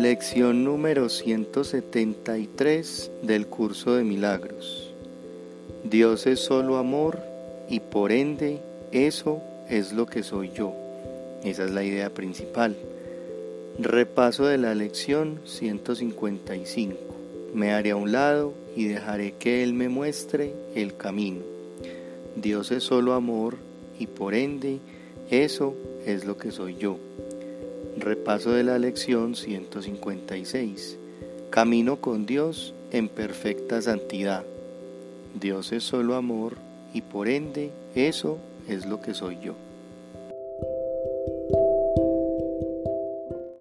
[0.00, 4.94] Lección número 173 del curso de milagros.
[5.84, 7.20] Dios es solo amor
[7.68, 10.72] y por ende eso es lo que soy yo.
[11.44, 12.78] Esa es la idea principal.
[13.78, 16.96] Repaso de la lección 155.
[17.52, 21.42] Me haré a un lado y dejaré que Él me muestre el camino.
[22.36, 23.58] Dios es solo amor
[23.98, 24.78] y por ende
[25.30, 25.74] eso
[26.06, 26.96] es lo que soy yo.
[28.00, 30.96] Repaso de la lección 156.
[31.50, 34.42] Camino con Dios en perfecta santidad.
[35.38, 36.56] Dios es solo amor
[36.94, 39.54] y por ende eso es lo que soy yo.